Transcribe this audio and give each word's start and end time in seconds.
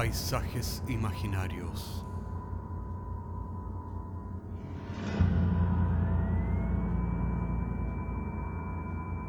Paisajes 0.00 0.82
imaginarios. 0.88 2.06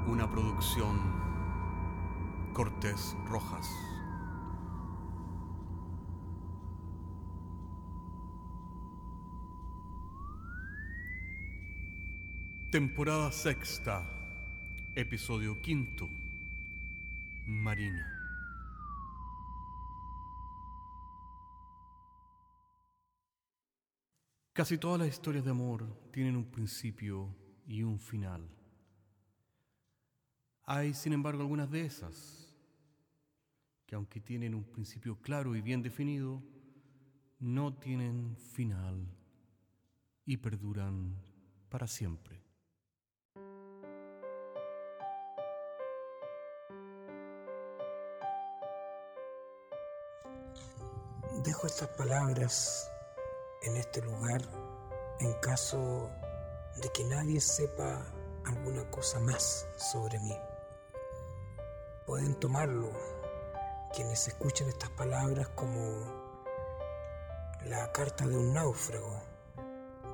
Una 0.08 0.32
producción 0.32 0.98
Cortés 2.54 3.18
Rojas. 3.26 3.70
Temporada 12.72 13.30
sexta, 13.34 14.10
episodio 14.96 15.62
quinto. 15.62 16.10
Marina. 17.46 18.21
Casi 24.54 24.78
todas 24.78 25.00
las 25.00 25.08
historias 25.08 25.46
de 25.46 25.52
amor 25.52 25.88
tienen 26.12 26.36
un 26.36 26.44
principio 26.44 27.34
y 27.66 27.84
un 27.84 27.98
final. 27.98 28.50
Hay, 30.64 30.94
sin 30.94 31.14
embargo, 31.14 31.42
algunas 31.42 31.72
de 31.72 31.86
esas 31.86 32.54
que 33.86 33.96
aunque 33.96 34.20
tienen 34.20 34.54
un 34.54 34.66
principio 34.66 35.18
claro 35.22 35.56
y 35.56 35.62
bien 35.62 35.82
definido, 35.82 36.44
no 37.40 37.74
tienen 37.74 38.36
final 38.38 39.08
y 40.26 40.36
perduran 40.36 41.16
para 41.70 41.88
siempre. 41.88 42.44
Dejo 51.46 51.68
estas 51.68 51.88
palabras 51.90 52.91
en 53.62 53.78
este 53.78 54.02
lugar 54.02 54.42
en 55.20 55.34
caso 55.36 56.10
de 56.82 56.90
que 56.92 57.04
nadie 57.04 57.40
sepa 57.40 58.06
alguna 58.46 58.90
cosa 58.90 59.20
más 59.20 59.68
sobre 59.78 60.20
mí. 60.20 60.36
Pueden 62.06 62.36
tomarlo 62.36 62.92
quienes 63.94 64.28
escuchen 64.28 64.68
estas 64.68 64.90
palabras 64.92 65.48
como 65.50 66.22
la 67.66 67.92
carta 67.92 68.26
de 68.26 68.36
un 68.36 68.54
náufrago 68.54 69.22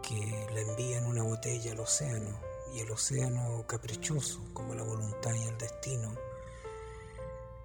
que 0.02 0.48
la 0.54 0.62
envía 0.62 0.98
en 0.98 1.06
una 1.06 1.24
botella 1.24 1.72
al 1.72 1.80
océano 1.80 2.40
y 2.74 2.82
el 2.82 2.92
océano 2.92 3.66
caprichoso 3.66 4.42
como 4.54 4.76
la 4.76 4.84
voluntad 4.84 5.34
y 5.34 5.48
el 5.48 5.58
destino 5.58 6.14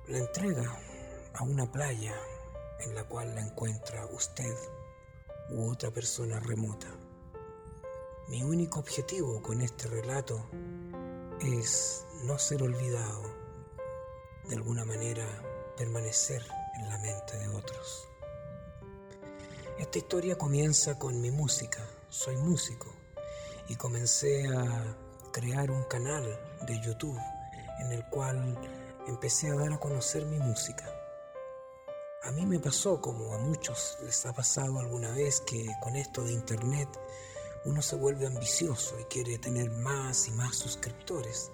la 0.07 0.19
entrega 0.19 0.65
a 1.35 1.43
una 1.43 1.71
playa 1.71 2.15
en 2.81 2.95
la 2.95 3.05
cual 3.05 3.35
la 3.35 3.41
encuentra 3.41 4.07
usted 4.07 4.55
u 5.53 5.71
otra 5.71 5.91
persona 5.91 6.41
remota. 6.41 6.89
Mi 8.29 8.43
único 8.43 8.81
objetivo 8.81 9.43
con 9.43 9.61
este 9.61 9.89
relato 9.89 10.47
es 11.41 12.07
no 12.25 12.39
ser 12.39 12.63
olvidado, 12.63 13.23
de 14.49 14.57
alguna 14.57 14.85
manera 14.85 15.27
permanecer 15.77 16.43
en 16.79 16.89
la 16.89 16.99
mente 16.99 17.37
de 17.39 17.49
otros. 17.49 18.09
Esta 19.79 19.99
historia 19.99 20.39
comienza 20.39 20.99
con 20.99 21.21
mi 21.21 21.31
música, 21.31 21.85
soy 22.09 22.37
músico 22.37 22.93
y 23.69 23.77
comencé 23.77 24.47
a 24.49 24.97
crear 25.33 25.71
un 25.71 25.83
canal 25.85 26.25
de 26.67 26.81
YouTube 26.81 27.19
en 27.81 27.93
el 27.93 28.05
cual 28.09 28.57
empecé 29.07 29.51
a 29.51 29.57
dar 29.57 29.73
a 29.73 29.79
conocer 29.79 30.25
mi 30.27 30.39
música. 30.39 30.92
A 32.25 32.31
mí 32.31 32.47
me 32.47 32.61
pasó, 32.61 33.01
como 33.01 33.35
a 33.35 33.39
muchos 33.39 33.99
les 34.05 34.25
ha 34.27 34.33
pasado 34.33 34.79
alguna 34.79 35.11
vez, 35.11 35.41
que 35.41 35.67
con 35.81 35.97
esto 35.97 36.23
de 36.23 36.33
Internet 36.33 36.89
uno 37.65 37.83
se 37.83 37.97
vuelve 37.97 38.27
ambicioso 38.27 38.97
y 39.01 39.05
quiere 39.05 39.39
tener 39.39 39.73
más 39.73 40.29
y 40.29 40.31
más 40.31 40.55
suscriptores 40.55 41.51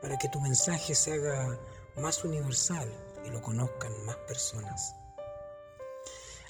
para 0.00 0.16
que 0.18 0.28
tu 0.28 0.40
mensaje 0.40 0.94
se 0.94 1.14
haga 1.14 1.58
más 1.96 2.22
universal 2.22 2.88
y 3.24 3.30
lo 3.30 3.42
conozcan 3.42 3.92
más 4.04 4.16
personas. 4.28 4.94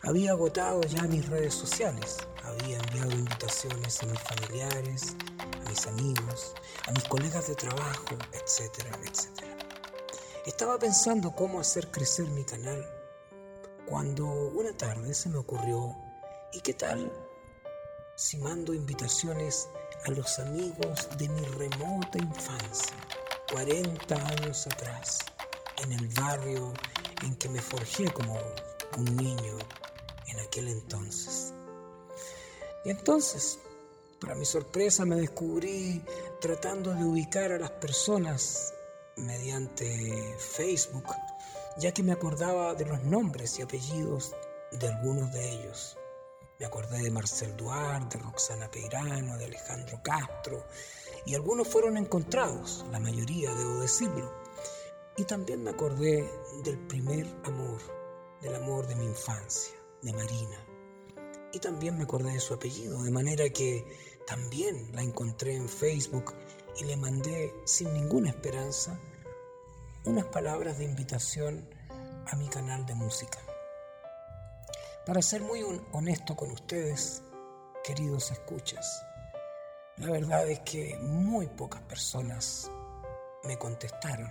Había 0.03 0.32
agotado 0.32 0.82
ya 0.82 1.05
mis 1.05 1.27
redes 1.31 1.55
sociales, 1.55 2.19
había 2.43 2.77
enviado 2.77 3.12
invitaciones 3.12 4.03
a 4.03 4.06
mis 4.06 4.21
familiares, 4.21 5.16
a 5.65 5.71
mis 5.71 5.87
amigos, 5.87 6.55
a 6.87 6.93
mis 6.93 7.05
colegas 7.05 7.49
de 7.49 7.55
trabajo, 7.55 8.19
etcétera, 8.32 8.91
etcétera. 9.03 9.56
Estaba 10.44 10.78
pensando 10.78 11.34
cómo 11.34 11.59
hacer 11.59 11.91
crecer 11.91 12.27
mi 12.28 12.44
canal 12.44 13.01
cuando 13.92 14.25
una 14.25 14.75
tarde 14.75 15.12
se 15.12 15.28
me 15.28 15.36
ocurrió, 15.36 15.94
¿y 16.54 16.62
qué 16.62 16.72
tal 16.72 17.12
si 18.16 18.38
mando 18.38 18.72
invitaciones 18.72 19.69
a 20.06 20.12
los 20.12 20.38
amigos 20.38 21.10
de 21.19 21.28
mi 21.28 21.42
remota 21.42 22.16
infancia, 22.16 22.97
40 23.52 24.14
años 24.14 24.66
atrás, 24.66 25.19
en 25.84 25.92
el 25.92 26.08
barrio 26.08 26.72
en 27.22 27.36
que 27.36 27.50
me 27.50 27.60
forjé 27.60 28.10
como 28.10 28.38
un 28.97 29.14
niño 29.14 29.58
en 30.28 30.41
aquel 30.41 30.69
entonces? 30.69 31.52
Y 32.86 32.91
entonces, 32.92 33.58
para 34.19 34.34
mi 34.34 34.47
sorpresa, 34.47 35.04
me 35.04 35.16
descubrí 35.16 36.02
tratando 36.41 36.94
de 36.94 37.04
ubicar 37.04 37.52
a 37.52 37.58
las 37.58 37.72
personas 37.72 38.72
mediante 39.16 40.34
Facebook 40.38 41.04
ya 41.78 41.93
que 41.93 42.03
me 42.03 42.12
acordaba 42.12 42.75
de 42.75 42.84
los 42.84 43.03
nombres 43.05 43.59
y 43.59 43.62
apellidos 43.62 44.34
de 44.72 44.88
algunos 44.88 45.33
de 45.33 45.50
ellos. 45.50 45.99
Me 46.59 46.66
acordé 46.66 47.03
de 47.03 47.10
Marcel 47.10 47.56
Duarte, 47.56 48.19
de 48.19 48.25
Roxana 48.25 48.71
Peirano, 48.71 49.37
de 49.37 49.47
Alejandro 49.47 50.00
Castro, 50.03 50.65
y 51.25 51.34
algunos 51.34 51.69
fueron 51.69 51.97
encontrados, 51.97 52.84
la 52.91 53.00
mayoría 53.00 53.55
debo 53.55 53.81
decirlo. 53.81 54.32
Y 55.16 55.25
también 55.25 55.62
me 55.62 55.71
acordé 55.71 56.28
del 56.65 56.78
primer 56.87 57.27
amor, 57.44 57.81
del 58.41 58.55
amor 58.55 58.87
de 58.87 58.97
mi 58.97 59.06
infancia, 59.06 59.75
de 60.03 60.12
Marina. 60.12 60.66
Y 61.53 61.59
también 61.59 61.97
me 61.97 62.05
acordé 62.05 62.32
de 62.32 62.41
su 62.41 62.55
apellido, 62.55 63.03
de 63.03 63.11
manera 63.11 63.49
que 63.50 63.84
también 64.27 64.91
la 64.93 65.03
encontré 65.03 65.55
en 65.55 65.69
Facebook 65.69 66.32
y 66.78 66.84
le 66.84 66.97
mandé 66.97 67.55
sin 67.65 67.93
ninguna 67.93 68.31
esperanza 68.31 68.99
unas 70.04 70.24
palabras 70.26 70.78
de 70.78 70.84
invitación 70.84 71.68
a 72.26 72.36
mi 72.36 72.48
canal 72.48 72.84
de 72.86 72.94
música. 72.94 73.38
Para 75.06 75.22
ser 75.22 75.42
muy 75.42 75.62
honesto 75.92 76.36
con 76.36 76.50
ustedes, 76.50 77.22
queridos 77.84 78.30
escuchas, 78.30 79.04
la 79.96 80.10
verdad 80.10 80.48
es 80.48 80.60
que 80.60 80.96
muy 81.00 81.46
pocas 81.46 81.82
personas 81.82 82.70
me 83.44 83.56
contestaron. 83.58 84.30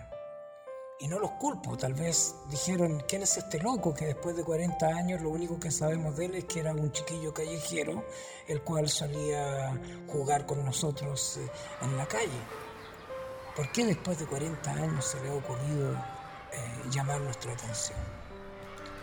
Y 0.99 1.07
no 1.07 1.17
los 1.19 1.31
culpo, 1.31 1.75
tal 1.77 1.93
vez 1.93 2.35
dijeron, 2.49 3.03
¿quién 3.07 3.23
es 3.23 3.35
este 3.35 3.57
loco 3.59 3.93
que 3.93 4.05
después 4.05 4.35
de 4.35 4.43
40 4.43 4.85
años 4.85 5.21
lo 5.21 5.29
único 5.29 5.59
que 5.59 5.71
sabemos 5.71 6.15
de 6.15 6.25
él 6.25 6.35
es 6.35 6.45
que 6.45 6.59
era 6.59 6.73
un 6.73 6.91
chiquillo 6.91 7.33
callejero, 7.33 8.05
el 8.47 8.61
cual 8.61 8.87
solía 8.87 9.73
jugar 10.07 10.45
con 10.45 10.63
nosotros 10.63 11.37
eh, 11.37 11.49
en 11.81 11.97
la 11.97 12.05
calle? 12.05 12.60
¿Por 13.61 13.71
qué 13.71 13.85
después 13.85 14.17
de 14.17 14.25
40 14.25 14.71
años 14.71 15.05
se 15.05 15.21
le 15.21 15.29
ha 15.29 15.35
ocurrido 15.35 15.93
eh, 15.93 16.89
llamar 16.89 17.21
nuestra 17.21 17.53
atención? 17.53 17.99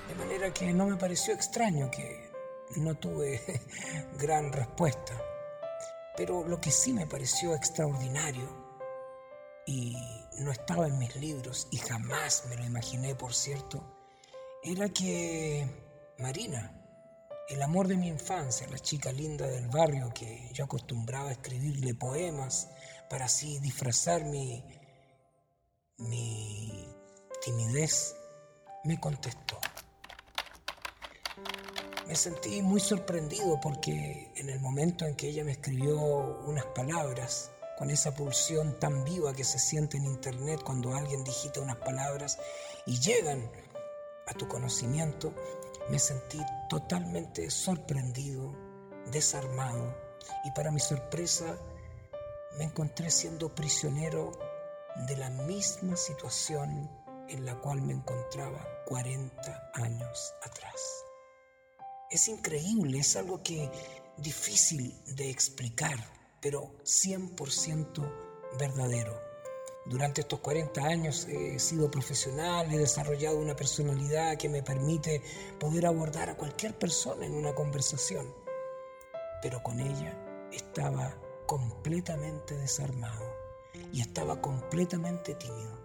De 0.09 0.17
manera 0.17 0.53
que 0.53 0.73
no 0.73 0.87
me 0.87 0.97
pareció 0.97 1.33
extraño 1.33 1.89
que 1.93 2.29
no 2.75 2.97
tuve 2.97 3.41
gran 4.19 4.53
respuesta. 4.53 5.15
Pero 6.17 6.43
lo 6.43 6.61
que 6.61 6.73
sí 6.73 6.93
me 6.93 7.07
pareció 7.07 7.55
extraordinario, 7.55 8.49
y 9.65 9.97
no 10.41 10.51
estaba 10.51 10.89
en 10.89 10.99
mis 10.99 11.15
libros, 11.15 11.69
y 11.71 11.77
jamás 11.77 12.47
me 12.49 12.57
lo 12.57 12.65
imaginé, 12.65 13.15
por 13.15 13.35
cierto, 13.35 13.81
era 14.65 14.89
que 14.89 15.69
Marina, 16.19 16.78
el 17.49 17.62
amor 17.62 17.89
de 17.89 17.97
mi 17.97 18.09
infancia, 18.09 18.67
la 18.69 18.79
chica 18.79 19.11
linda 19.11 19.47
del 19.47 19.69
barrio 19.69 20.12
que 20.15 20.50
yo 20.53 20.65
acostumbraba 20.65 21.31
a 21.31 21.33
escribirle 21.33 21.95
poemas 21.95 22.69
para 23.09 23.25
así 23.25 23.59
disfrazar 23.61 24.25
mi, 24.25 24.62
mi 25.99 26.87
timidez, 27.43 28.15
me 28.85 29.00
contestó. 29.00 29.59
Me 32.06 32.15
sentí 32.15 32.62
muy 32.62 32.81
sorprendido 32.81 33.61
porque 33.61 34.33
en 34.37 34.49
el 34.50 34.61
momento 34.61 35.06
en 35.06 35.15
que 35.15 35.29
ella 35.29 35.45
me 35.45 35.53
escribió 35.53 35.97
unas 36.47 36.65
palabras, 36.67 37.50
con 37.79 37.91
esa 37.91 38.12
pulsión 38.12 38.79
tan 38.81 39.05
viva 39.05 39.33
que 39.33 39.45
se 39.45 39.59
siente 39.59 39.99
en 39.99 40.05
internet 40.05 40.61
cuando 40.65 40.97
alguien 40.97 41.23
digita 41.23 41.61
unas 41.61 41.77
palabras 41.77 42.39
y 42.87 42.99
llegan 42.99 43.49
a 44.27 44.35
tu 44.35 44.49
conocimiento, 44.49 45.33
me 45.90 45.99
sentí 45.99 46.38
totalmente 46.69 47.50
sorprendido, 47.50 48.55
desarmado 49.11 49.96
y 50.44 50.50
para 50.52 50.70
mi 50.70 50.81
sorpresa 50.81 51.56
me 52.58 52.64
encontré 52.64 53.11
siendo 53.11 53.55
prisionero 53.55 54.32
de 55.06 55.17
la 55.17 55.31
misma 55.31 55.96
situación 55.96 56.90
en 57.29 57.44
la 57.44 57.55
cual 57.61 57.82
me 57.82 57.93
encontraba 57.93 58.67
40 58.87 59.70
años 59.75 60.35
atrás. 60.43 61.05
Es 62.11 62.29
increíble, 62.29 62.99
es 62.99 63.17
algo 63.17 63.43
que 63.43 63.70
difícil 64.17 64.99
de 65.14 65.31
explicar, 65.31 65.99
pero 66.40 66.75
100% 66.85 68.58
verdadero. 68.58 69.28
Durante 69.88 70.20
estos 70.20 70.40
40 70.40 70.85
años 70.85 71.26
he 71.29 71.58
sido 71.58 71.90
profesional, 71.90 72.70
he 72.70 72.76
desarrollado 72.76 73.38
una 73.38 73.56
personalidad 73.56 74.37
que 74.37 74.50
me 74.50 74.62
permite 74.62 75.23
poder 75.58 75.87
abordar 75.87 76.29
a 76.29 76.37
cualquier 76.37 76.75
persona 76.79 77.25
en 77.25 77.32
una 77.32 77.55
conversación. 77.55 78.35
Pero 79.40 79.62
con 79.62 79.81
ella 79.81 80.14
estaba 80.52 81.17
completamente 81.46 82.55
desarmado 82.58 83.25
y 83.90 84.02
estaba 84.02 84.43
completamente 84.43 85.35
tímido. 85.37 85.79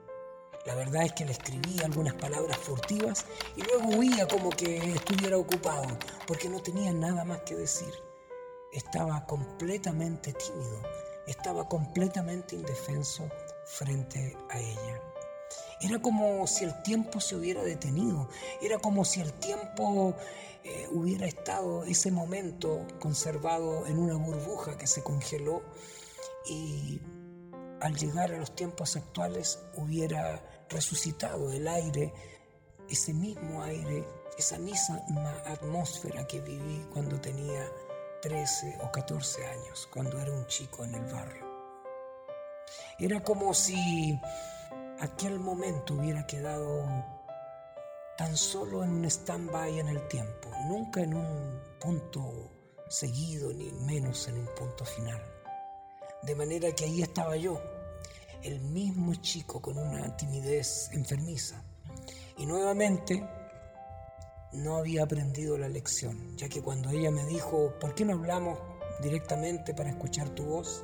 La 0.66 0.76
verdad 0.76 1.04
es 1.04 1.14
que 1.14 1.24
le 1.24 1.32
escribía 1.32 1.86
algunas 1.86 2.16
palabras 2.16 2.58
furtivas 2.58 3.26
y 3.56 3.62
luego 3.62 3.98
huía 3.98 4.28
como 4.28 4.50
que 4.50 4.96
estuviera 4.96 5.38
ocupado, 5.38 5.98
porque 6.28 6.50
no 6.50 6.62
tenía 6.62 6.92
nada 6.92 7.24
más 7.24 7.40
que 7.44 7.56
decir. 7.56 7.94
Estaba 8.74 9.26
completamente 9.26 10.34
tímido, 10.34 10.82
estaba 11.26 11.70
completamente 11.70 12.58
indefenso 12.58 13.30
frente 13.66 14.38
a 14.50 14.60
ella. 14.60 15.02
Era 15.82 16.00
como 16.00 16.48
si 16.48 16.64
el 16.64 16.82
tiempo 16.84 17.20
se 17.20 17.36
hubiera 17.36 17.62
detenido, 17.64 18.30
era 18.62 18.80
como 18.80 19.04
si 19.04 19.22
el 19.22 19.34
tiempo 19.34 20.16
eh, 20.64 20.88
hubiera 20.92 21.26
estado 21.26 21.84
ese 21.84 22.10
momento 22.10 22.88
conservado 23.00 23.86
en 23.86 24.00
una 24.00 24.16
burbuja 24.16 24.78
que 24.78 24.88
se 24.88 25.04
congeló 25.04 25.62
y 26.50 27.02
al 27.82 27.96
llegar 27.98 28.32
a 28.32 28.38
los 28.38 28.56
tiempos 28.56 28.96
actuales 28.96 29.60
hubiera 29.76 30.42
resucitado 30.70 31.52
el 31.52 31.68
aire, 31.68 32.14
ese 32.90 33.14
mismo 33.14 33.62
aire, 33.62 34.08
esa 34.38 34.58
misma 34.58 35.34
atmósfera 35.46 36.26
que 36.26 36.40
viví 36.40 36.88
cuando 36.94 37.20
tenía 37.20 37.70
13 38.22 38.78
o 38.82 38.90
14 38.90 39.46
años, 39.46 39.90
cuando 39.92 40.18
era 40.18 40.32
un 40.32 40.48
chico 40.48 40.86
en 40.86 40.96
el 40.96 41.12
barrio. 41.12 41.43
Era 43.00 43.22
como 43.22 43.54
si 43.54 44.20
aquel 45.00 45.40
momento 45.40 45.96
hubiera 45.96 46.26
quedado 46.26 46.86
tan 48.18 48.38
solo 48.38 48.84
en 48.84 48.92
un 48.92 49.06
stand-by 49.06 49.80
en 49.80 49.88
el 49.90 50.08
tiempo, 50.08 50.50
nunca 50.68 51.02
en 51.02 51.16
un 51.16 51.60
punto 51.80 52.52
seguido 52.88 53.52
ni 53.52 53.72
menos 53.72 54.28
en 54.28 54.38
un 54.38 54.48
punto 54.56 54.86
final. 54.86 55.22
De 56.22 56.36
manera 56.36 56.72
que 56.74 56.86
ahí 56.86 57.02
estaba 57.02 57.36
yo, 57.36 57.60
el 58.44 58.60
mismo 58.62 59.16
chico 59.16 59.62
con 59.62 59.78
una 59.78 60.16
timidez 60.16 60.90
enfermiza. 60.94 61.64
Y 62.38 62.46
nuevamente 62.46 63.28
no 64.54 64.78
había 64.78 65.04
aprendido 65.04 65.58
la 65.58 65.70
lección, 65.70 66.38
ya 66.38 66.48
que 66.50 66.62
cuando 66.62 66.90
ella 66.90 67.10
me 67.10 67.26
dijo, 67.26 67.74
¿por 67.80 67.96
qué 67.96 68.06
no 68.06 68.14
hablamos 68.14 68.60
directamente 69.02 69.74
para 69.74 69.90
escuchar 69.90 70.30
tu 70.30 70.46
voz? 70.46 70.84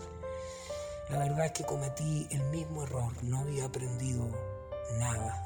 La 1.10 1.18
verdad 1.20 1.48
es 1.48 1.52
que 1.54 1.64
cometí 1.64 2.28
el 2.30 2.44
mismo 2.46 2.84
error, 2.84 3.12
no 3.24 3.40
había 3.40 3.66
aprendido 3.66 4.30
nada. 4.98 5.44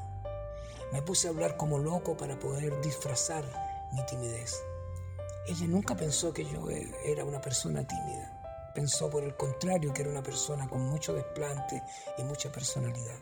Me 0.92 1.00
puse 1.02 1.26
a 1.26 1.30
hablar 1.30 1.56
como 1.56 1.78
loco 1.78 2.16
para 2.16 2.38
poder 2.38 2.80
disfrazar 2.82 3.44
mi 3.92 4.04
timidez. 4.06 4.62
Ella 5.46 5.66
nunca 5.66 5.96
pensó 5.96 6.32
que 6.32 6.44
yo 6.44 6.68
era 7.04 7.24
una 7.24 7.40
persona 7.40 7.86
tímida. 7.86 8.72
Pensó 8.74 9.08
por 9.08 9.24
el 9.24 9.36
contrario 9.36 9.92
que 9.92 10.02
era 10.02 10.10
una 10.10 10.22
persona 10.22 10.68
con 10.68 10.82
mucho 10.82 11.14
desplante 11.14 11.82
y 12.18 12.22
mucha 12.22 12.50
personalidad. 12.50 13.16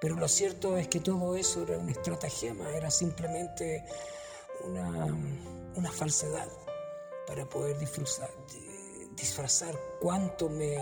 Pero 0.00 0.14
lo 0.14 0.28
cierto 0.28 0.76
es 0.76 0.88
que 0.88 1.00
todo 1.00 1.36
eso 1.36 1.62
era 1.62 1.78
una 1.78 1.92
estratagema, 1.92 2.68
era 2.70 2.90
simplemente 2.90 3.84
una, 4.64 5.06
una 5.74 5.90
falsedad 5.90 6.48
para 7.26 7.44
poder 7.46 7.78
disfrazar, 7.78 8.30
disfrazar 9.16 9.74
cuánto 10.00 10.48
me, 10.48 10.76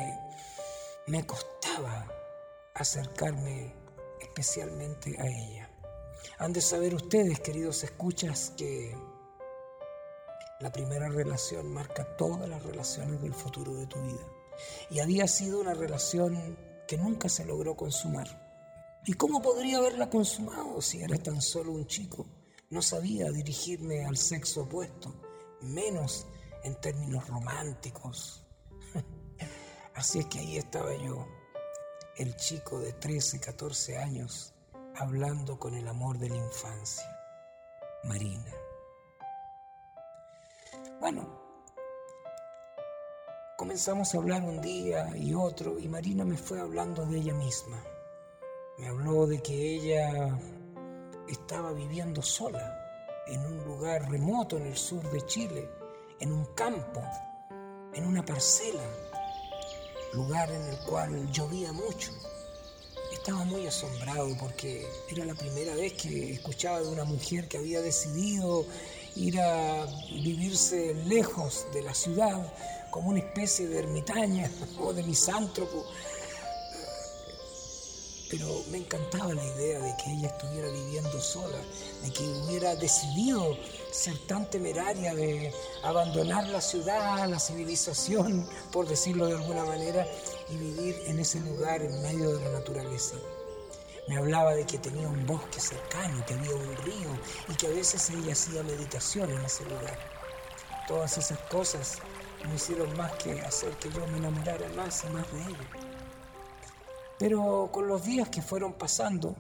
me 1.07 1.25
costaba 1.25 2.09
acercarme 2.75 3.73
especialmente 4.21 5.17
a 5.21 5.27
ella. 5.27 5.71
Han 6.39 6.53
de 6.53 6.61
saber 6.61 6.95
ustedes, 6.95 7.39
queridos 7.41 7.85
escuchas, 7.85 8.53
que 8.57 8.93
la 10.61 10.73
primera 10.73 11.09
relación 11.09 11.73
marca 11.73 12.17
todas 12.17 12.49
las 12.49 12.63
relaciones 12.65 13.23
del 13.23 13.35
futuro 13.35 13.73
de 13.75 13.87
tu 13.87 14.03
vida. 14.03 14.27
Y 14.91 14.99
había 14.99 15.29
sido 15.29 15.61
una 15.61 15.75
relación 15.75 16.59
que 16.89 16.99
nunca 16.99 17.29
se 17.29 17.45
logró 17.45 17.77
consumar. 17.77 18.27
¿Y 19.05 19.13
cómo 19.13 19.41
podría 19.41 19.79
haberla 19.79 20.11
consumado 20.11 20.83
si 20.83 21.03
era 21.03 21.17
tan 21.19 21.41
solo 21.41 21.71
un 21.71 21.87
chico? 21.87 22.27
No 22.71 22.83
sabía 22.83 23.31
dirigirme 23.31 24.05
al 24.05 24.17
sexo 24.17 24.63
opuesto, 24.63 25.15
menos 25.61 26.27
en 26.65 26.75
términos 26.81 27.29
románticos 27.29 28.46
Así 29.97 30.19
es 30.19 30.27
que 30.27 30.41
ahí 30.41 30.59
estaba 30.59 30.95
yo, 30.95 31.27
el 32.17 32.37
chico 32.37 32.79
de 32.79 32.93
13, 32.93 33.41
14 33.41 33.97
años, 33.97 34.53
hablando 34.95 35.59
con 35.59 35.75
el 35.75 35.89
amor 35.89 36.19
de 36.19 36.29
la 36.29 36.37
infancia, 36.37 37.07
Marina. 38.05 38.53
Bueno, 41.01 41.27
comenzamos 43.57 44.15
a 44.15 44.19
hablar 44.19 44.43
un 44.43 44.61
día 44.61 45.17
y 45.17 45.33
otro 45.33 45.79
y 45.79 45.89
Marina 45.89 46.27
me 46.27 46.37
fue 46.37 46.61
hablando 46.61 47.07
de 47.07 47.17
ella 47.17 47.33
misma. 47.33 47.83
Me 48.77 48.89
habló 48.89 49.27
de 49.27 49.41
que 49.41 49.77
ella 49.77 50.39
estaba 51.27 51.73
viviendo 51.73 52.21
sola 52.21 53.25
en 53.29 53.41
un 53.41 53.65
lugar 53.65 54.11
remoto 54.11 54.59
en 54.59 54.67
el 54.67 54.77
sur 54.77 55.11
de 55.11 55.25
Chile, 55.25 55.71
en 56.21 56.33
un 56.33 56.45
campo, 56.55 57.03
en 57.95 58.05
una 58.05 58.23
parcela 58.23 59.06
lugar 60.13 60.51
en 60.51 60.63
el 60.63 60.79
cual 60.81 61.31
llovía 61.33 61.73
mucho. 61.73 62.11
Estaba 63.13 63.45
muy 63.45 63.67
asombrado 63.67 64.29
porque 64.39 64.87
era 65.11 65.25
la 65.25 65.35
primera 65.35 65.75
vez 65.75 65.95
que 65.95 66.33
escuchaba 66.33 66.81
de 66.81 66.89
una 66.89 67.05
mujer 67.05 67.49
que 67.49 67.59
había 67.59 67.81
decidido 67.81 68.67
ir 69.17 69.41
a 69.41 69.87
vivirse 70.11 70.95
lejos 71.07 71.67
de 71.73 71.83
la 71.83 71.95
ciudad 71.95 72.53
como 72.91 73.11
una 73.11 73.21
especie 73.21 73.67
de 73.67 73.81
ermitaña 73.81 74.51
o 74.81 74.93
de 74.93 75.03
misántropo 75.03 75.87
pero 78.31 78.47
me 78.71 78.79
encantaba 78.79 79.33
la 79.35 79.45
idea 79.45 79.79
de 79.79 79.95
que 79.97 80.11
ella 80.11 80.29
estuviera 80.29 80.69
viviendo 80.69 81.21
sola, 81.21 81.59
de 82.03 82.13
que 82.13 82.23
hubiera 82.23 82.75
decidido 82.75 83.57
ser 83.93 84.19
tan 84.27 84.49
temeraria 84.51 85.15
de 85.15 85.53
abandonar 85.85 86.49
la 86.49 86.61
ciudad, 86.61 87.29
la 87.29 87.39
civilización, 87.39 88.49
por 88.73 88.89
decirlo 88.89 89.27
de 89.27 89.35
alguna 89.35 89.65
manera, 89.65 90.07
y 90.51 90.57
vivir 90.57 90.97
en 91.07 91.21
ese 91.21 91.41
lugar 91.41 91.83
en 91.83 92.03
medio 92.03 92.37
de 92.37 92.45
la 92.45 92.59
naturaleza. 92.59 93.17
Me 94.09 94.17
hablaba 94.17 94.55
de 94.55 94.65
que 94.65 94.79
tenía 94.79 95.09
un 95.09 95.27
bosque 95.27 95.61
cercano, 95.61 96.25
que 96.27 96.35
había 96.35 96.55
un 96.55 96.77
río 96.79 97.19
y 97.49 97.55
que 97.55 97.67
a 97.67 97.71
veces 97.71 98.09
ella 98.11 98.33
hacía 98.33 98.63
meditación 98.63 99.31
en 99.31 99.45
ese 99.45 99.65
lugar. 99.65 99.99
Todas 100.87 101.19
esas 101.19 101.39
cosas 101.51 101.99
no 102.45 102.55
hicieron 102.55 102.97
más 102.97 103.13
que 103.15 103.41
hacer 103.41 103.71
que 103.79 103.91
yo 103.91 104.07
me 104.07 104.19
enamorara 104.19 104.69
más 104.77 105.03
y 105.05 105.09
más 105.09 105.33
de 105.33 105.39
ella. 105.41 105.86
Pero 107.19 107.71
con 107.73 107.87
los 107.89 108.05
días 108.05 108.29
que 108.29 108.43
fueron 108.43 108.75
pasando, 108.75 109.35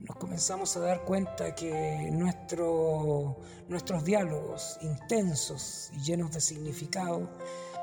nos 0.00 0.16
comenzamos 0.16 0.76
a 0.76 0.80
dar 0.80 1.04
cuenta 1.04 1.54
que 1.54 2.08
nuestro, 2.10 3.36
nuestros 3.68 4.04
diálogos 4.04 4.78
intensos 4.82 5.90
y 5.94 6.02
llenos 6.02 6.32
de 6.32 6.40
significado 6.40 7.30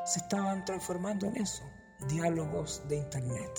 se 0.05 0.19
estaban 0.19 0.65
transformando 0.65 1.27
en 1.27 1.37
eso, 1.37 1.63
diálogos 2.07 2.81
de 2.87 2.97
Internet. 2.97 3.51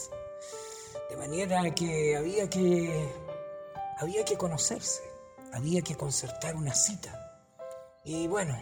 De 1.10 1.16
manera 1.16 1.74
que 1.74 2.16
había 2.16 2.48
que, 2.48 3.08
había 3.98 4.24
que 4.24 4.36
conocerse, 4.36 5.02
había 5.52 5.82
que 5.82 5.96
concertar 5.96 6.56
una 6.56 6.74
cita. 6.74 7.42
Y 8.04 8.26
bueno, 8.26 8.56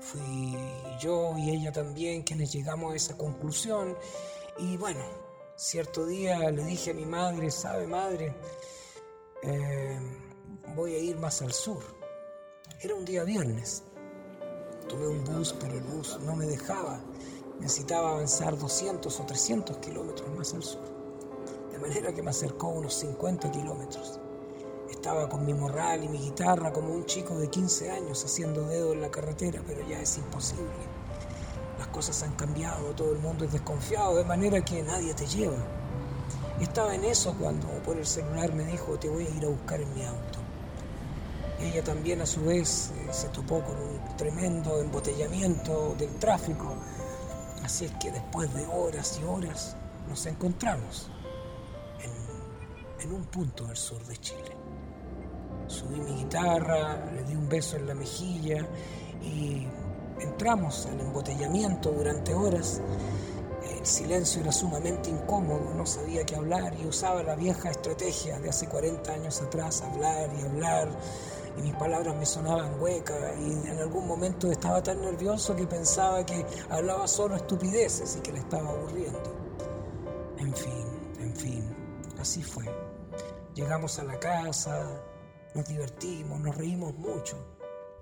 fui 0.00 0.56
yo 1.00 1.36
y 1.36 1.50
ella 1.50 1.72
también 1.72 2.22
quienes 2.22 2.52
llegamos 2.52 2.92
a 2.92 2.96
esa 2.96 3.16
conclusión. 3.16 3.96
Y 4.58 4.76
bueno, 4.76 5.00
Cierto 5.60 6.06
día 6.06 6.52
le 6.52 6.62
dije 6.62 6.92
a 6.92 6.94
mi 6.94 7.04
madre, 7.04 7.50
sabe 7.50 7.88
madre, 7.88 8.32
eh, 9.42 9.98
voy 10.76 10.94
a 10.94 10.98
ir 10.98 11.16
más 11.16 11.42
al 11.42 11.52
sur. 11.52 11.82
Era 12.80 12.94
un 12.94 13.04
día 13.04 13.24
viernes. 13.24 13.82
Tomé 14.88 15.08
un 15.08 15.24
bus, 15.24 15.52
pero 15.58 15.74
el 15.74 15.82
bus 15.82 16.20
no 16.20 16.36
me 16.36 16.46
dejaba. 16.46 17.00
Necesitaba 17.58 18.10
avanzar 18.10 18.56
200 18.56 19.18
o 19.18 19.26
300 19.26 19.78
kilómetros 19.78 20.30
más 20.36 20.54
al 20.54 20.62
sur. 20.62 20.84
De 21.72 21.78
manera 21.80 22.14
que 22.14 22.22
me 22.22 22.30
acercó 22.30 22.68
unos 22.68 22.94
50 22.94 23.50
kilómetros. 23.50 24.20
Estaba 24.88 25.28
con 25.28 25.44
mi 25.44 25.54
morral 25.54 26.04
y 26.04 26.08
mi 26.08 26.18
guitarra 26.18 26.72
como 26.72 26.94
un 26.94 27.04
chico 27.04 27.36
de 27.36 27.50
15 27.50 27.90
años 27.90 28.24
haciendo 28.24 28.68
dedo 28.68 28.92
en 28.92 29.00
la 29.00 29.10
carretera, 29.10 29.60
pero 29.66 29.84
ya 29.88 30.00
es 30.00 30.18
imposible 30.18 30.97
cosas 31.98 32.22
han 32.22 32.36
cambiado, 32.36 32.92
todo 32.94 33.10
el 33.10 33.18
mundo 33.18 33.44
es 33.44 33.50
desconfiado, 33.50 34.14
de 34.14 34.24
manera 34.24 34.64
que 34.64 34.84
nadie 34.84 35.14
te 35.14 35.26
lleva. 35.26 35.56
Estaba 36.60 36.94
en 36.94 37.04
eso 37.04 37.34
cuando 37.34 37.66
por 37.82 37.96
el 37.96 38.06
celular 38.06 38.52
me 38.52 38.64
dijo, 38.66 38.96
te 39.00 39.08
voy 39.08 39.26
a 39.26 39.30
ir 39.30 39.44
a 39.44 39.48
buscar 39.48 39.80
en 39.80 39.92
mi 39.94 40.04
auto. 40.04 40.38
Ella 41.58 41.82
también 41.82 42.20
a 42.20 42.26
su 42.26 42.44
vez 42.44 42.92
eh, 42.94 43.08
se 43.12 43.26
topó 43.30 43.64
con 43.64 43.74
un 43.74 44.16
tremendo 44.16 44.80
embotellamiento 44.80 45.96
del 45.98 46.10
tráfico. 46.20 46.72
Así 47.64 47.86
es 47.86 47.92
que 48.00 48.12
después 48.12 48.54
de 48.54 48.64
horas 48.66 49.18
y 49.20 49.24
horas 49.24 49.74
nos 50.08 50.24
encontramos 50.26 51.10
en, 52.00 53.08
en 53.08 53.12
un 53.12 53.24
punto 53.24 53.64
del 53.64 53.76
sur 53.76 54.00
de 54.04 54.16
Chile. 54.18 54.56
Subí 55.66 55.98
mi 55.98 56.14
guitarra, 56.14 57.10
le 57.12 57.24
di 57.24 57.34
un 57.34 57.48
beso 57.48 57.76
en 57.76 57.88
la 57.88 57.94
mejilla 57.96 58.64
y 59.20 59.66
entramos 60.20 60.86
al 60.86 61.00
embotellamiento 61.00 61.90
durante 61.90 62.34
horas. 62.34 62.80
El 63.78 63.86
silencio 63.86 64.40
era 64.40 64.52
sumamente 64.52 65.10
incómodo, 65.10 65.72
no 65.76 65.86
sabía 65.86 66.24
qué 66.24 66.36
hablar 66.36 66.74
y 66.80 66.86
usaba 66.86 67.22
la 67.22 67.36
vieja 67.36 67.70
estrategia 67.70 68.38
de 68.40 68.48
hace 68.48 68.66
40 68.66 69.12
años 69.12 69.40
atrás, 69.40 69.82
hablar 69.82 70.30
y 70.38 70.42
hablar 70.42 70.88
y 71.58 71.62
mis 71.62 71.74
palabras 71.74 72.14
me 72.16 72.26
sonaban 72.26 72.80
huecas 72.80 73.34
y 73.40 73.68
en 73.68 73.78
algún 73.78 74.06
momento 74.06 74.50
estaba 74.50 74.82
tan 74.82 75.00
nervioso 75.00 75.56
que 75.56 75.66
pensaba 75.66 76.24
que 76.24 76.44
hablaba 76.70 77.08
solo 77.08 77.36
estupideces 77.36 78.16
y 78.16 78.20
que 78.20 78.32
le 78.32 78.38
estaba 78.38 78.70
aburriendo. 78.70 79.36
En 80.38 80.54
fin, 80.54 80.84
en 81.20 81.34
fin, 81.34 81.76
así 82.18 82.42
fue. 82.42 82.64
Llegamos 83.54 83.98
a 83.98 84.04
la 84.04 84.18
casa, 84.18 84.86
nos 85.54 85.66
divertimos, 85.66 86.38
nos 86.40 86.56
reímos 86.56 86.94
mucho, 86.94 87.36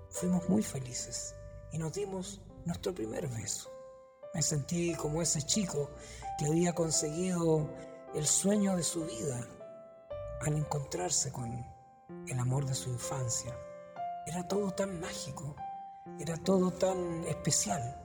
fuimos 0.09 0.47
muy 0.49 0.61
felices 0.61 1.36
y 1.71 1.77
nos 1.77 1.93
dimos 1.93 2.41
nuestro 2.65 2.93
primer 2.93 3.27
beso. 3.27 3.69
Me 4.33 4.41
sentí 4.41 4.93
como 4.95 5.21
ese 5.21 5.41
chico 5.41 5.89
que 6.37 6.45
había 6.45 6.73
conseguido 6.73 7.69
el 8.13 8.27
sueño 8.27 8.75
de 8.75 8.83
su 8.83 9.05
vida 9.05 9.47
al 10.41 10.55
encontrarse 10.55 11.31
con 11.31 11.65
el 12.27 12.39
amor 12.39 12.65
de 12.65 12.75
su 12.75 12.89
infancia. 12.89 13.57
Era 14.25 14.47
todo 14.47 14.71
tan 14.71 14.99
mágico, 14.99 15.55
era 16.19 16.37
todo 16.37 16.71
tan 16.71 17.23
especial, 17.25 18.03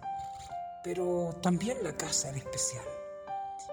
pero 0.83 1.37
también 1.43 1.83
la 1.83 1.97
casa 1.97 2.29
era 2.29 2.39
especial. 2.39 2.85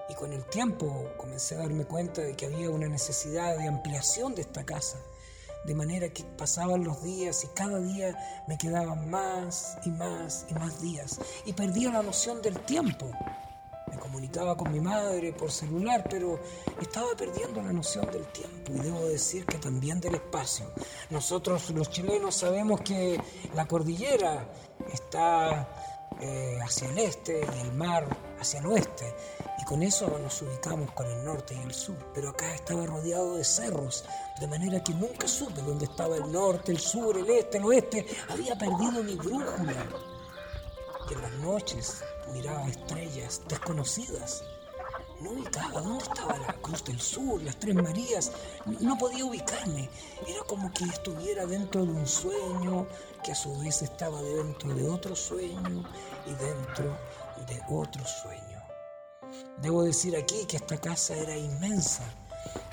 Y 0.08 0.14
con 0.14 0.32
el 0.32 0.44
tiempo 0.46 1.12
comencé 1.16 1.54
a 1.54 1.58
darme 1.58 1.84
cuenta 1.84 2.20
de 2.20 2.34
que 2.36 2.46
había 2.46 2.70
una 2.70 2.88
necesidad 2.88 3.56
de 3.56 3.68
ampliación 3.68 4.34
de 4.34 4.42
esta 4.42 4.64
casa, 4.64 4.98
de 5.64 5.74
manera 5.74 6.08
que 6.08 6.24
pasaban 6.24 6.84
los 6.84 7.02
días 7.02 7.44
y 7.44 7.48
cada 7.48 7.78
día 7.80 8.44
me 8.48 8.56
quedaban 8.56 9.10
más 9.10 9.78
y 9.84 9.90
más 9.90 10.46
y 10.48 10.54
más 10.54 10.80
días. 10.80 11.20
Y 11.44 11.52
perdía 11.52 11.90
la 11.90 12.02
noción 12.02 12.40
del 12.42 12.58
tiempo. 12.60 13.10
Comunicaba 13.98 14.56
con 14.56 14.72
mi 14.72 14.80
madre 14.80 15.32
por 15.32 15.50
celular, 15.50 16.04
pero 16.08 16.40
estaba 16.80 17.14
perdiendo 17.16 17.62
la 17.62 17.72
noción 17.72 18.10
del 18.10 18.24
tiempo. 18.26 18.72
Y 18.72 18.78
debo 18.78 19.06
decir 19.06 19.44
que 19.44 19.58
también 19.58 20.00
del 20.00 20.14
espacio. 20.14 20.66
Nosotros 21.10 21.70
los 21.70 21.90
chilenos 21.90 22.34
sabemos 22.34 22.80
que 22.80 23.20
la 23.54 23.66
cordillera 23.66 24.48
está 24.92 25.68
eh, 26.20 26.58
hacia 26.62 26.88
el 26.88 26.98
este 26.98 27.40
y 27.40 27.60
el 27.60 27.72
mar 27.72 28.06
hacia 28.40 28.60
el 28.60 28.66
oeste. 28.66 29.14
Y 29.60 29.64
con 29.64 29.82
eso 29.82 30.18
nos 30.18 30.42
ubicamos 30.42 30.90
con 30.92 31.06
el 31.06 31.24
norte 31.24 31.54
y 31.54 31.62
el 31.62 31.74
sur, 31.74 31.96
pero 32.14 32.30
acá 32.30 32.54
estaba 32.54 32.86
rodeado 32.86 33.36
de 33.36 33.44
cerros, 33.44 34.04
de 34.40 34.46
manera 34.46 34.82
que 34.82 34.94
nunca 34.94 35.28
supe 35.28 35.60
dónde 35.60 35.84
estaba 35.84 36.16
el 36.16 36.32
norte, 36.32 36.72
el 36.72 36.80
sur, 36.80 37.16
el 37.16 37.28
este, 37.28 37.58
el 37.58 37.64
oeste, 37.64 38.06
había 38.30 38.56
perdido 38.56 39.02
mi 39.04 39.14
brújula. 39.14 39.86
Y 41.10 41.12
en 41.12 41.22
las 41.22 41.32
noches 41.32 42.02
miraba 42.32 42.66
estrellas 42.66 43.42
desconocidas. 43.46 44.42
No 45.20 45.32
ubicaba 45.32 45.82
dónde 45.82 46.02
estaba 46.04 46.38
la 46.38 46.54
Cruz 46.54 46.82
del 46.84 46.98
Sur, 46.98 47.42
las 47.42 47.56
Tres 47.56 47.74
Marías. 47.74 48.32
No 48.64 48.96
podía 48.96 49.26
ubicarme. 49.26 49.90
Era 50.26 50.42
como 50.44 50.72
que 50.72 50.84
estuviera 50.84 51.44
dentro 51.44 51.84
de 51.84 51.92
un 51.92 52.06
sueño, 52.06 52.86
que 53.22 53.32
a 53.32 53.34
su 53.34 53.54
vez 53.58 53.82
estaba 53.82 54.22
dentro 54.22 54.74
de 54.74 54.88
otro 54.88 55.14
sueño 55.14 55.84
y 56.26 56.30
dentro 56.30 56.96
de 57.46 57.62
otro 57.68 58.02
sueño. 58.06 58.62
Debo 59.58 59.82
decir 59.82 60.16
aquí 60.16 60.46
que 60.46 60.56
esta 60.56 60.78
casa 60.80 61.14
era 61.14 61.36
inmensa 61.36 62.04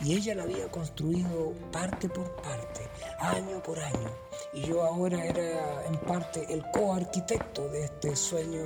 y 0.01 0.15
ella 0.15 0.35
la 0.35 0.43
había 0.43 0.69
construido 0.69 1.53
parte 1.71 2.07
por 2.09 2.29
parte, 2.37 2.87
año 3.19 3.61
por 3.63 3.79
año. 3.79 4.09
Y 4.53 4.61
yo 4.61 4.83
ahora 4.83 5.25
era 5.25 5.85
en 5.85 5.97
parte 5.97 6.45
el 6.49 6.63
coarquitecto 6.71 7.67
de 7.69 7.85
este 7.85 8.15
sueño 8.15 8.63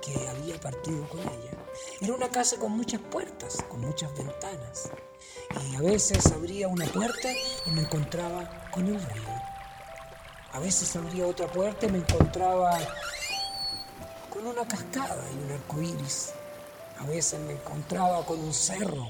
que 0.00 0.28
había 0.28 0.58
partido 0.60 1.08
con 1.08 1.20
ella. 1.20 1.50
Era 2.00 2.14
una 2.14 2.28
casa 2.28 2.56
con 2.56 2.72
muchas 2.72 3.00
puertas, 3.00 3.58
con 3.68 3.80
muchas 3.80 4.16
ventanas. 4.16 4.90
Y 5.70 5.76
a 5.76 5.80
veces 5.80 6.26
abría 6.32 6.68
una 6.68 6.86
puerta 6.86 7.28
y 7.66 7.70
me 7.70 7.82
encontraba 7.82 8.70
con 8.70 8.86
el 8.86 9.00
río. 9.00 9.28
A 10.52 10.60
veces 10.60 10.94
abría 10.96 11.26
otra 11.26 11.46
puerta 11.46 11.86
y 11.86 11.90
me 11.90 11.98
encontraba 11.98 12.78
con 14.30 14.46
una 14.46 14.66
cascada 14.66 15.24
y 15.32 15.44
un 15.44 15.52
arco 15.52 15.82
iris. 15.82 16.32
A 16.98 17.06
veces 17.06 17.38
me 17.40 17.52
encontraba 17.52 18.24
con 18.24 18.40
un 18.40 18.54
cerro. 18.54 19.08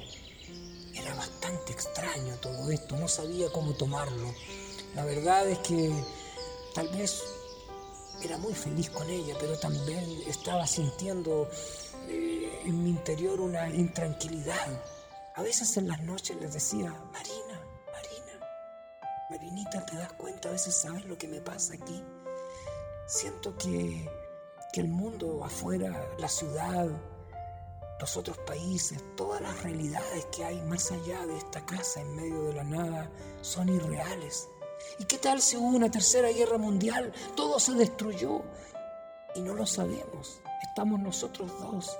Extraño 1.68 2.34
todo 2.40 2.70
esto, 2.70 2.96
no 2.96 3.08
sabía 3.08 3.50
cómo 3.52 3.72
tomarlo. 3.74 4.34
La 4.94 5.04
verdad 5.04 5.48
es 5.48 5.58
que 5.58 5.92
tal 6.74 6.88
vez 6.88 7.22
era 8.22 8.36
muy 8.38 8.54
feliz 8.54 8.90
con 8.90 9.08
ella, 9.08 9.34
pero 9.38 9.58
también 9.58 10.04
estaba 10.26 10.66
sintiendo 10.66 11.48
eh, 12.08 12.62
en 12.64 12.82
mi 12.82 12.90
interior 12.90 13.40
una 13.40 13.68
intranquilidad. 13.70 14.82
A 15.36 15.42
veces 15.42 15.76
en 15.76 15.88
las 15.88 16.02
noches 16.02 16.36
les 16.40 16.52
decía, 16.52 16.90
Marina, 17.12 17.60
Marina, 17.92 18.46
Marinita, 19.30 19.86
¿te 19.86 19.96
das 19.96 20.12
cuenta? 20.14 20.48
A 20.48 20.52
veces 20.52 20.74
sabes 20.74 21.04
lo 21.04 21.16
que 21.16 21.28
me 21.28 21.40
pasa 21.40 21.74
aquí. 21.74 22.02
Siento 23.06 23.56
que, 23.56 24.10
que 24.72 24.80
el 24.80 24.88
mundo 24.88 25.44
afuera, 25.44 26.08
la 26.18 26.28
ciudad, 26.28 26.88
los 28.00 28.16
otros 28.16 28.38
países, 28.38 29.02
todas 29.16 29.40
las 29.40 29.62
realidades 29.62 30.26
que 30.26 30.44
hay 30.44 30.60
más 30.62 30.90
allá 30.92 31.26
de 31.26 31.36
esta 31.36 31.64
casa 31.66 32.00
en 32.00 32.14
medio 32.14 32.42
de 32.44 32.54
la 32.54 32.64
nada 32.64 33.10
son 33.40 33.68
irreales 33.68 34.48
¿Y 34.98 35.04
qué 35.04 35.18
tal 35.18 35.40
si 35.40 35.56
hubo 35.56 35.76
una 35.76 35.90
tercera 35.90 36.28
guerra 36.28 36.58
mundial? 36.58 37.12
Todo 37.36 37.58
se 37.58 37.74
destruyó 37.74 38.42
y 39.34 39.40
no 39.40 39.54
lo 39.54 39.66
sabemos. 39.66 40.40
Estamos 40.62 41.00
nosotros 41.00 41.50
dos. 41.60 41.98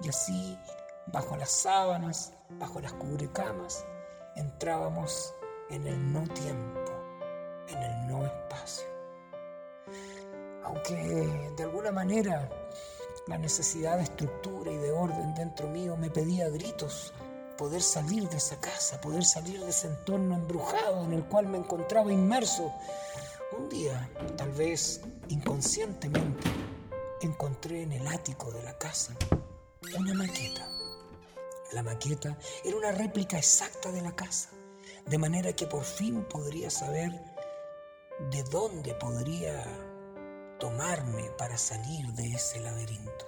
Y 0.00 0.08
así, 0.08 0.58
bajo 1.06 1.36
las 1.36 1.50
sábanas, 1.50 2.32
bajo 2.50 2.80
las 2.80 2.92
cubrecamas, 2.94 3.84
entrábamos 4.36 5.34
en 5.70 5.86
el 5.86 6.12
no 6.12 6.22
tiempo, 6.28 6.92
en 7.68 7.82
el 7.82 8.06
no 8.08 8.24
espacio. 8.24 8.86
Aunque 10.64 10.94
de 11.56 11.62
alguna 11.62 11.92
manera 11.92 12.48
la 13.26 13.38
necesidad 13.38 13.96
de 13.96 14.04
estructura 14.04 14.70
y 14.70 14.76
de 14.76 14.92
orden 14.92 15.34
dentro 15.34 15.68
mío 15.68 15.96
me 15.96 16.10
pedía 16.10 16.48
gritos 16.48 17.12
poder 17.56 17.82
salir 17.82 18.28
de 18.28 18.36
esa 18.36 18.60
casa, 18.60 19.00
poder 19.00 19.24
salir 19.24 19.60
de 19.60 19.70
ese 19.70 19.86
entorno 19.86 20.34
embrujado 20.34 21.04
en 21.04 21.12
el 21.12 21.24
cual 21.24 21.46
me 21.46 21.58
encontraba 21.58 22.12
inmerso. 22.12 22.72
Un 23.56 23.68
día, 23.68 24.10
tal 24.36 24.50
vez 24.52 25.00
inconscientemente, 25.28 26.50
encontré 27.22 27.82
en 27.82 27.92
el 27.92 28.06
ático 28.06 28.50
de 28.50 28.62
la 28.62 28.76
casa 28.76 29.14
una 29.98 30.14
maqueta. 30.14 30.66
La 31.72 31.82
maqueta 31.82 32.36
era 32.64 32.76
una 32.76 32.92
réplica 32.92 33.38
exacta 33.38 33.90
de 33.92 34.02
la 34.02 34.14
casa, 34.14 34.50
de 35.06 35.18
manera 35.18 35.52
que 35.52 35.66
por 35.66 35.84
fin 35.84 36.24
podría 36.24 36.70
saber 36.70 37.12
de 38.30 38.42
dónde 38.44 38.94
podría 38.94 39.64
tomarme 40.64 41.24
para 41.36 41.58
salir 41.58 42.06
de 42.14 42.26
ese 42.32 42.58
laberinto. 42.58 43.26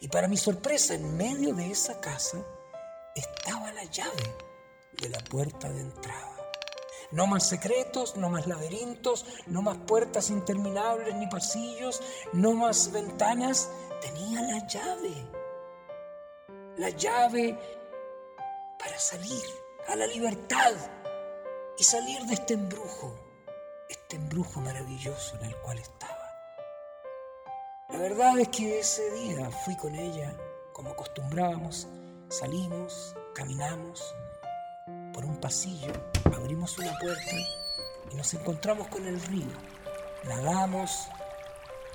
Y 0.00 0.08
para 0.08 0.26
mi 0.26 0.38
sorpresa, 0.38 0.94
en 0.94 1.18
medio 1.18 1.52
de 1.52 1.70
esa 1.70 2.00
casa, 2.00 2.38
estaba 3.14 3.70
la 3.72 3.84
llave 3.84 4.34
de 4.92 5.10
la 5.10 5.18
puerta 5.18 5.68
de 5.68 5.82
entrada. 5.82 6.50
No 7.10 7.26
más 7.26 7.46
secretos, 7.46 8.16
no 8.16 8.30
más 8.30 8.46
laberintos, 8.46 9.26
no 9.48 9.60
más 9.60 9.76
puertas 9.86 10.30
interminables 10.30 11.14
ni 11.14 11.26
pasillos, 11.26 12.00
no 12.32 12.54
más 12.54 12.90
ventanas. 12.90 13.68
Tenía 14.00 14.40
la 14.40 14.66
llave. 14.66 15.12
La 16.78 16.88
llave 16.88 17.58
para 18.78 18.98
salir 18.98 19.44
a 19.88 19.94
la 19.94 20.06
libertad 20.06 20.72
y 21.76 21.84
salir 21.84 22.22
de 22.22 22.32
este 22.32 22.54
embrujo, 22.54 23.14
este 23.90 24.16
embrujo 24.16 24.62
maravilloso 24.62 25.36
en 25.36 25.44
el 25.50 25.56
cual 25.56 25.76
estaba. 25.76 26.17
La 27.90 27.98
verdad 28.00 28.38
es 28.38 28.48
que 28.48 28.80
ese 28.80 29.10
día 29.12 29.50
fui 29.50 29.74
con 29.74 29.94
ella, 29.94 30.36
como 30.74 30.90
acostumbrábamos, 30.90 31.88
Salimos, 32.28 33.16
caminamos 33.34 34.14
por 35.14 35.24
un 35.24 35.40
pasillo, 35.40 35.94
abrimos 36.36 36.76
una 36.78 36.92
puerta 36.98 37.32
y 38.12 38.14
nos 38.14 38.34
encontramos 38.34 38.88
con 38.88 39.06
el 39.06 39.18
río. 39.22 39.46
Nadamos 40.24 41.08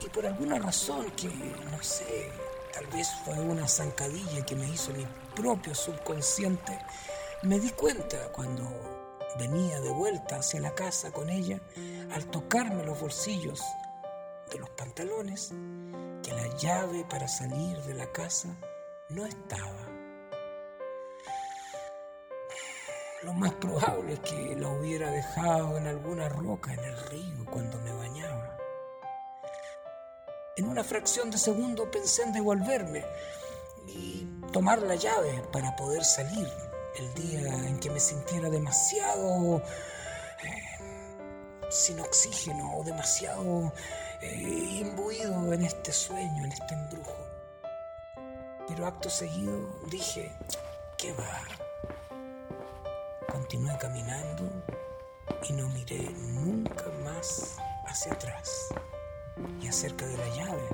y 0.04 0.10
por 0.10 0.26
alguna 0.26 0.58
razón 0.58 1.12
que 1.12 1.28
no 1.28 1.84
sé, 1.84 2.32
tal 2.74 2.88
vez 2.88 3.08
fue 3.24 3.40
una 3.40 3.68
zancadilla 3.68 4.44
que 4.44 4.56
me 4.56 4.68
hizo 4.68 4.92
mi 4.94 5.06
propio 5.36 5.76
subconsciente, 5.76 6.80
Me 7.44 7.60
di 7.60 7.70
cuenta 7.70 8.32
cuando 8.32 8.68
venía 9.38 9.80
de 9.80 9.92
vuelta 9.92 10.38
hacia 10.38 10.60
la 10.60 10.74
casa 10.74 11.12
con 11.12 11.30
ella, 11.30 11.60
al 12.12 12.26
tocarme 12.26 12.84
los 12.84 13.00
bolsillos 13.00 13.62
los 14.60 14.70
pantalones, 14.72 15.52
que 16.24 16.32
la 16.32 16.48
llave 16.58 17.06
para 17.10 17.28
salir 17.28 17.78
de 17.84 17.94
la 17.94 18.12
casa 18.12 18.56
no 19.10 19.26
estaba. 19.26 19.90
Lo 23.24 23.34
más 23.34 23.54
probable 23.54 24.14
es 24.14 24.20
que 24.20 24.56
la 24.56 24.68
hubiera 24.68 25.10
dejado 25.10 25.78
en 25.78 25.88
alguna 25.88 26.28
roca 26.28 26.74
en 26.74 26.80
el 26.80 26.98
río 27.10 27.46
cuando 27.50 27.78
me 27.80 27.94
bañaba. 27.94 28.58
En 30.58 30.68
una 30.68 30.84
fracción 30.84 31.32
de 31.32 31.38
segundo 31.38 31.90
pensé 31.90 32.24
en 32.24 32.34
devolverme 32.34 33.06
y 33.88 34.28
tomar 34.52 34.82
la 34.82 34.96
llave 34.96 35.42
para 35.52 35.76
poder 35.76 36.04
salir 36.04 36.48
el 36.98 37.14
día 37.16 37.40
en 37.68 37.80
que 37.80 37.90
me 37.90 38.00
sintiera 38.00 38.50
demasiado 38.50 39.64
eh, 40.44 41.70
sin 41.70 42.00
oxígeno 42.02 42.78
o 42.78 42.84
demasiado 42.84 43.74
eh, 44.24 44.80
imbuido 44.82 45.54
en 45.54 45.64
este 45.64 45.92
sueño, 45.92 46.46
en 46.46 46.52
este 46.52 46.74
embrujo. 46.74 47.18
Pero 48.68 48.88
acto 48.88 49.10
seguido 49.10 49.54
dije, 49.90 50.32
¿qué 50.98 51.14
va? 51.14 51.42
Continué 53.30 53.78
caminando 53.78 54.50
y 55.48 55.54
no 55.54 55.68
miré 55.70 56.10
nunca 56.18 56.86
más 57.04 57.58
hacia 57.86 58.14
atrás. 58.14 58.70
Y 59.62 59.68
acerca 59.68 60.06
de 60.06 60.18
la 60.18 60.30
llave, 60.36 60.68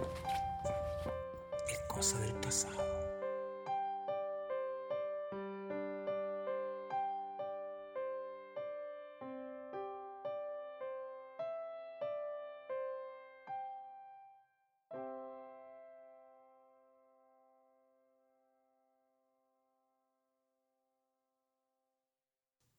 es 1.69 1.79
cosa 1.87 2.19
del 2.19 2.33
pasado. 2.35 2.88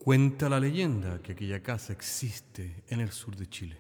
Cuenta 0.03 0.49
la 0.49 0.59
leyenda 0.59 1.21
que 1.21 1.33
aquella 1.33 1.63
casa 1.63 1.93
existe 1.93 2.85
en 2.89 3.01
el 3.01 3.13
sur 3.13 3.37
de 3.37 3.47
Chile, 3.47 3.79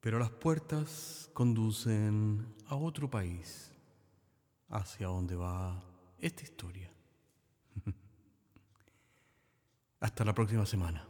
pero 0.00 0.18
las 0.18 0.28
puertas 0.28 1.30
conducen 1.32 2.44
a 2.66 2.76
otro 2.76 3.08
país, 3.08 3.72
hacia 4.68 5.06
donde 5.06 5.34
va 5.34 5.82
esta 6.18 6.42
historia. 6.42 6.92
Hasta 10.00 10.26
la 10.26 10.34
próxima 10.34 10.66
semana. 10.66 11.09